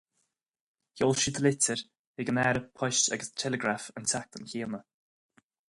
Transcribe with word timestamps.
Sheol 1.01 1.13
siad 1.23 1.41
litir 1.47 1.83
chuig 1.83 2.33
an 2.33 2.41
Aire 2.45 2.63
Poist 2.81 3.13
agus 3.19 3.31
Teileagraif 3.45 3.87
an 3.95 4.09
tseachtain 4.09 4.51
chéanna. 4.55 4.85